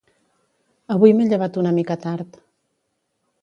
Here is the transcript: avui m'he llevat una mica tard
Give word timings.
avui 0.95 1.13
m'he 1.17 1.27
llevat 1.33 1.59
una 1.65 1.75
mica 1.81 1.99
tard 2.07 2.41